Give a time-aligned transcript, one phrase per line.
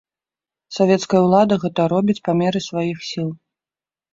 [0.77, 3.29] Савецкая ўлада гэта робіць па меры сваіх сіл.